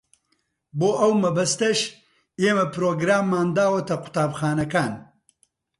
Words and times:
بۆ 0.77 0.89
ئەو 0.99 1.11
مەبەستەش 1.23 1.79
ئێمە 2.41 2.65
پرۆگراممان 2.73 3.47
داوەتە 3.57 3.95
قوتابخانەکان. 4.03 4.93